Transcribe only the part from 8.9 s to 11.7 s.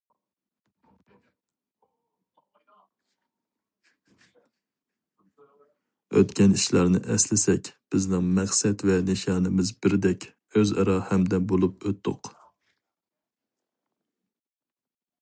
ۋە نىشانىمىز بىردەك، ئۆزئارا ھەمدەم